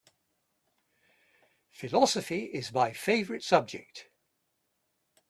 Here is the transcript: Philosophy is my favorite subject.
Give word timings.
Philosophy 1.69 2.45
is 2.45 2.73
my 2.73 2.91
favorite 2.91 3.43
subject. 3.43 4.09